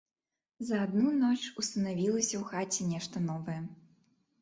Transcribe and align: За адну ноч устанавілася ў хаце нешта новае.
За 0.69 0.75
адну 0.85 1.09
ноч 1.21 1.37
устанавілася 1.65 2.35
ў 2.43 2.43
хаце 2.51 2.91
нешта 2.97 3.27
новае. 3.31 3.63